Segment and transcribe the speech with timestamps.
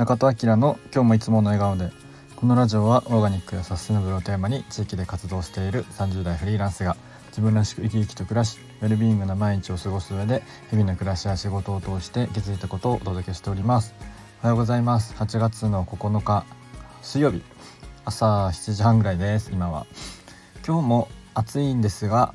[0.00, 1.92] 中戸明の今日もいつもの笑顔で
[2.34, 6.96] このラジオはオーガニックやサステナブルをテーマに地域で活動している30代フリーランスが
[7.28, 13.94] 自分らしく生き生きと暮らしウェルビーイングな毎日を過ごす上で日々の暮らしや仕事を通して気づいたことをお届けしております。
[14.42, 15.12] おはようございます。
[15.18, 16.46] 8月の9日
[17.02, 17.42] 水曜日。
[18.06, 19.86] 朝7時半ぐらいです今は。
[20.66, 22.32] 今日も暑いんですが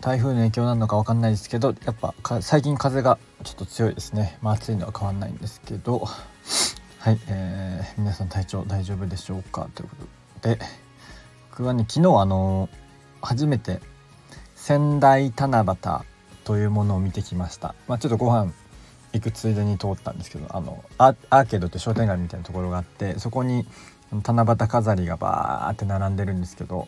[0.00, 4.38] 台風の影響なのかわかんないですけどやっぱ最近風がちょっと強いですね。
[4.42, 6.08] まあ暑いのは変わんないんですけど。
[7.00, 9.70] はい、えー、皆さん体調大丈夫でしょうか？
[9.74, 9.96] というこ
[10.42, 10.58] とで
[11.50, 12.68] 僕はね昨日あの
[13.22, 13.80] 初めて
[14.54, 15.76] 仙台七夕
[16.44, 17.74] というものを見てきました。
[17.88, 18.52] まあちょっとご飯
[19.14, 23.64] 行くついでに通ったんですけどあのアーケードって商店街みたいなところがあってそこに
[24.12, 26.86] 七夕飾りがバーって並んでるんですけど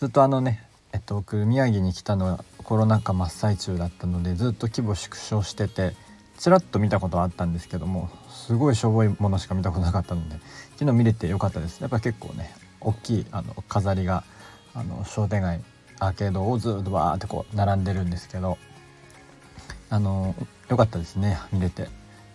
[0.00, 5.94] ずっとあのねえっと僕宮城に来たのはコロナ禍真っ最中だったのでずっと規模縮小してて
[6.38, 10.36] ちらっと見たことはあったんですけどもすごいしょぼいものしか見たことなかったので
[10.78, 11.80] 昨日見れてよかったです。
[11.80, 14.24] やっぱ結構ね大きいあの飾りが
[14.74, 15.60] あの商店街
[15.98, 18.58] アーケードをずっとバーってこう並んでるんですけど
[19.88, 20.34] あの
[20.68, 21.88] 良かったですね見れて。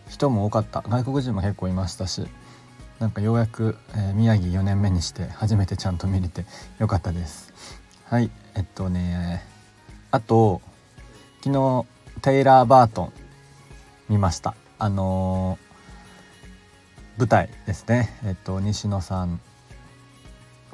[0.09, 0.81] 人も多かった。
[0.81, 2.27] 外国人も結構いましたし
[2.99, 6.45] なんかようやく、えー、宮城4年目にして初めてちゃんと見れて
[6.79, 7.53] よかったです。
[8.05, 9.45] はいえっとね
[10.11, 10.61] あと
[11.43, 11.85] 昨日
[12.21, 13.13] テイラー・バートン
[14.11, 14.55] 見ました。
[14.77, 18.09] あのー、舞台ですね。
[18.25, 19.39] えっと西野さん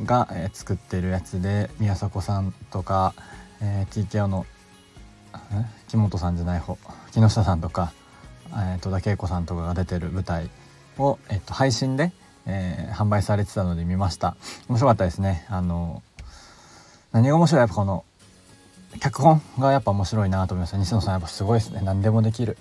[0.04, 3.14] が、えー、作ってるやつで宮迫さんとか、
[3.62, 4.48] えー、TKO の
[5.88, 6.80] 木本さんじゃない方
[7.12, 7.94] 木下さんとか、
[8.50, 10.50] えー、戸田恵子さんとかが出てる舞台
[10.98, 12.12] を、えー、と配信で、
[12.48, 14.36] えー、販売されてたので見ました。
[14.68, 15.46] 面白かったですね。
[15.48, 16.02] あの
[17.12, 17.62] 何が面白い？
[17.62, 18.04] やっぱこの
[19.00, 21.82] 脚本がやっぱ面白いなと思いました西野さんやっぱすごいですね。
[21.84, 22.58] 何でもできる。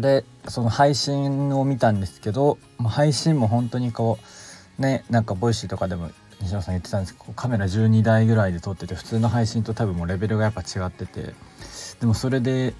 [0.00, 4.18] でその配信を見たんですけど配信も本当にこ
[4.78, 6.10] うねなんか Voicy とかでも
[6.40, 11.34] 西野さん言ってたんですけどカメラ12台ぐらいで撮ってて普通の配信と多分もうレベルがやっぱ違ってて
[12.00, 12.74] でもそれで、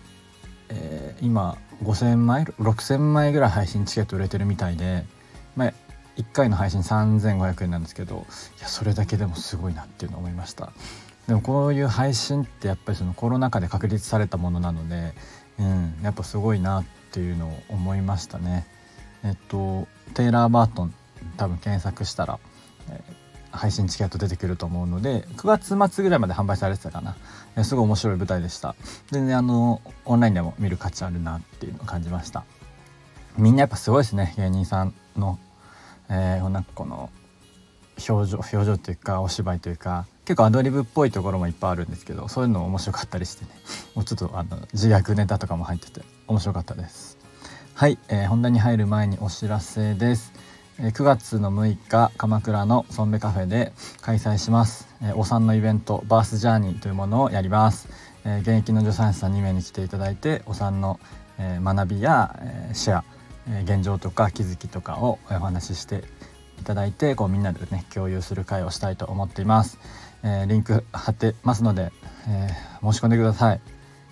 [0.68, 5.04] えー、今5,000枚6,000枚ぐらい配信チケット売れてるみたいで、
[5.56, 5.72] まあ、
[6.16, 8.26] 1回の配信3,500円なんですけど
[8.58, 10.72] いやそれだけでもすごいなっていうのを思いました。
[11.28, 15.14] でもこういう配信ってやっぱりそのコロナ禍で確立されたものなので、
[15.58, 18.66] うん、やっぱすごいなってていうのを思いましたね。
[19.24, 20.94] えっとテイラー・バートン
[21.36, 22.38] 多分検索したら、
[22.90, 27.16] えー配信チケット出てくると思うので9月末ぐらいまで販売されてたかな、
[27.56, 28.74] えすごい面白い舞台でした。
[29.10, 32.44] 全然あのオンラインでも見る価値あるなっていうのを感じました。
[33.36, 35.38] みんなやっぱすごいですね芸人さんの、
[36.08, 37.10] えー、なんかこの
[38.08, 43.50] 表情表情というかお芝居というか結構アドリブっぽいところもいっぱいあるんですけどそういうの面白かったりしてね。
[43.94, 47.18] もうちょっとあの自虐ネタとかも入ってて面白かったです。
[47.74, 50.32] はい、えー、本題に入る前にお知らせです。
[50.78, 54.88] 9月の6日鎌倉のソンベカフェで開催します。
[55.02, 57.88] えお産のイベントバースジャーニーというものをやります。
[58.24, 60.98] え現役の助産師さん2名に来ていただいてお産の
[61.38, 63.04] え学びやえシェア
[63.64, 66.04] 現状とか気づきとかをお話しして
[66.62, 69.78] いただいてこうみんなでね共有する会をしたいと思っています、
[70.22, 71.90] えリンク貼ってますので、
[72.28, 72.48] え
[72.80, 73.60] 申し込んでください。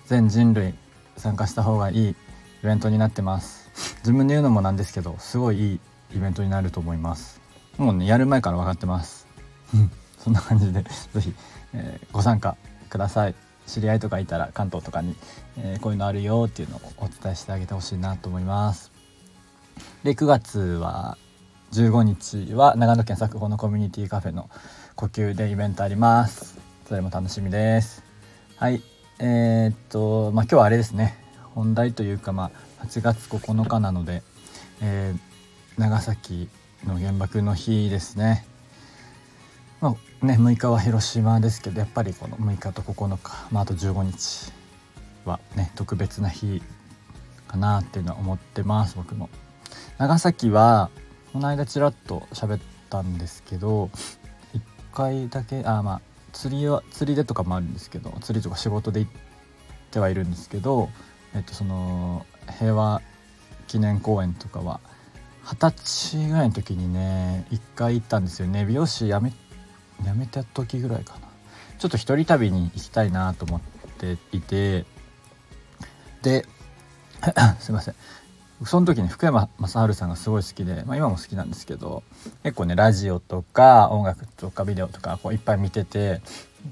[0.07, 0.73] 全人類
[1.15, 2.15] 参加した方がいいイ
[2.61, 3.71] ベントになってます。
[3.99, 5.79] 自分で言うのもなんですけどすごいいい
[6.17, 7.39] イベントになると思います。
[7.77, 9.27] もうねやる前から分かってます。
[10.19, 10.83] そんな感じで
[11.13, 11.33] 是非、
[11.73, 12.57] えー、ご参加
[12.89, 13.35] ください。
[13.65, 15.15] 知り合いとかいたら関東とかに、
[15.55, 18.91] えー、こういうのあるよっていうのをお伝えしてあげてほしいなと思います。
[20.03, 21.17] で9月は
[21.73, 24.49] 15日は長野県作法のコミュニティカフェの
[24.95, 28.03] 呼吸でイベントありますそれも楽しみです
[28.57, 28.81] はい
[29.19, 31.17] えー、っとまあ今日はあれですね
[31.55, 34.23] 本題というかまあ8月9日なので、
[34.81, 35.31] えー
[35.77, 36.49] 長崎
[36.85, 38.45] の原爆の日ですね。
[39.79, 44.51] まあね、6日は広島ですけどやっぱりこの6日と9日、まあ、あと15日
[45.25, 46.61] はね特別な日
[47.47, 49.29] かなっていうのは思ってます僕も。
[49.97, 50.91] 長崎は
[51.33, 53.89] この間ちらっと喋ったんですけど
[54.53, 54.61] 1
[54.93, 56.01] 回だけあまあ
[56.33, 59.11] 釣りは釣りでとかもあるんですけど釣りとか仕事で行っ
[59.91, 60.89] てはいるんですけど、
[61.35, 62.25] えっと、その
[62.59, 63.01] 平和
[63.67, 64.81] 記念公園とかは
[65.43, 68.47] 二十歳ぐらいの時にね一回行ったんですよ。
[68.47, 69.31] ね美容師辞め
[70.03, 71.27] 辞めた時ぐらいかな。
[71.79, 73.61] ちょっと一人旅に行きたいなと思っ
[73.97, 74.85] ていて
[76.21, 76.45] で
[77.59, 77.95] すいません。
[78.65, 82.03] その時に福山雅治さんがすごい好きで、まあ、今も好きなんですけど
[82.43, 86.21] 結構ねラジオとか音楽とかビデオとかこういっぱい見てて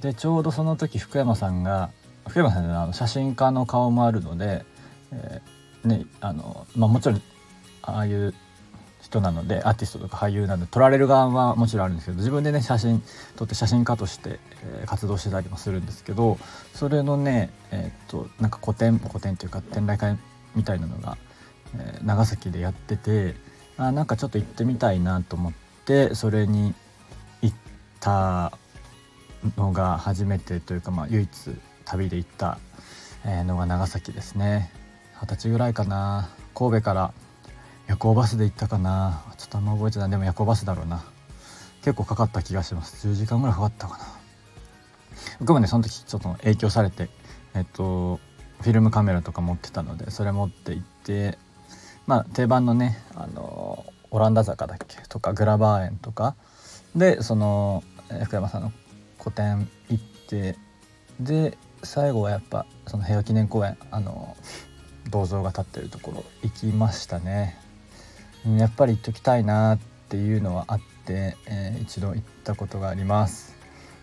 [0.01, 1.89] でちょうどその時福山さんが
[2.27, 4.65] 福山さんのあの写真家の顔もあるので、
[5.11, 7.21] えー、ねあのまあ、もちろん
[7.81, 8.35] ああいう
[9.01, 13.01] 人なのでアーティストとか俳優なので撮られる側はもちろんあるんですけど自分でね写真
[13.35, 16.37] 撮って写真家として、えー、活動してたりもするんですけど
[16.75, 20.17] それのねえー、っとなんか個展個展というか展覧会
[20.55, 21.17] みたいなのが、
[21.77, 23.35] え、長崎でやってて
[23.77, 25.53] あなんかちょっと行ってみたいなと思っ
[25.85, 26.73] てそれに
[27.41, 27.55] 行っ
[27.99, 28.51] た
[29.57, 31.29] のが初めてというか、まあ、唯一
[31.85, 32.59] 旅で行った
[33.25, 34.71] のが長崎ですね。
[35.21, 36.29] 二十歳ぐらいかな。
[36.55, 37.13] 神戸から
[37.87, 39.23] 夜行バスで行ったかな。
[39.37, 40.09] ちょっとあんま覚えてない。
[40.09, 41.03] でも夜行バスだろうな。
[41.81, 43.07] 結構かかった気がします。
[43.07, 44.19] 10時間ぐらいかかったかな。
[45.39, 47.09] 僕もねその時ちょっと影響されて
[47.55, 48.19] えっと
[48.61, 51.37] フィルムカメラとか持ってたのでそれ持って行って
[52.09, 56.35] まあ定番のねあのオランダ坂だっけとかグラバー園とか。
[56.95, 57.83] でその
[58.23, 58.71] 福山さんの
[59.19, 60.55] 個展行って
[61.19, 64.35] で最後はやっぱその平和記念公園あの
[65.11, 67.59] 銅像が立ってるところ行きましたね。
[68.57, 69.79] やっぱり行っときたいなっ
[70.09, 73.55] ていうのはあって、えー、一度行ったことがあります。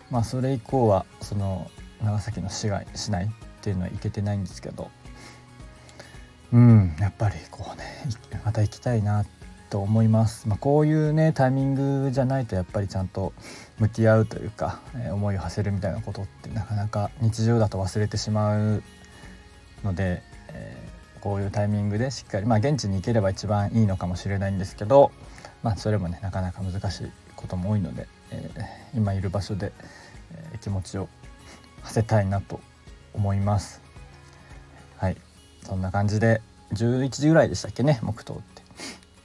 [0.09, 1.69] まあそれ以降はその
[2.01, 3.29] 長崎の市街市内っ
[3.59, 4.89] ていうのは行けてないんですけど。
[6.53, 7.83] うんやっぱりこうね
[8.45, 9.25] また行きたいな
[9.69, 13.33] と思います、まあ、こういうねタイミングじゃないとやっぱりちゃんと
[13.79, 18.83] 向き合うというか、えー、思いを馳せるみたいなことってなかなか日常だと忘れてしまう
[19.83, 20.87] ので、え
[21.21, 25.11] こういうタイミングでしっかりまあ現地に行ければ一番いいのかもしれないんですけど、
[25.61, 29.73] まあ、それもねなかなか難しいことも多いので、えー、今いる場所で、
[30.53, 31.09] え、気持ちを
[31.81, 32.61] 馳せたいなと
[33.13, 33.86] 思います。
[35.67, 36.41] そんな感じで
[36.71, 38.63] 11時ぐらいでしたっけね黙祷って。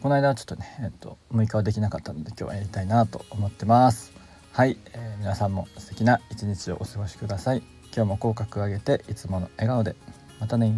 [0.02, 4.12] この間はちょっとね、えっと、6日はできなかったので今日はやりたいなと思ってます。
[4.50, 7.62] はい、えー、皆さんも素敵な一日をお過ごしください。
[7.94, 9.94] 今日も口角上げていつもの笑顔で。
[10.40, 10.74] またね